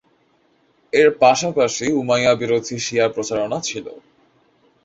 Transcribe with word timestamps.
এর 0.93 1.09
পাশাপাশি 1.21 1.85
উমাইয়া 1.99 2.33
বিরোধী 2.35 2.77
শিয়া 2.79 3.07
প্রচারণা 3.15 3.57
ছিল। 3.61 3.85